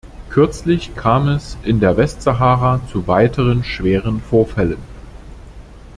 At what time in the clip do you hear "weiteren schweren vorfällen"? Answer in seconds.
3.07-4.79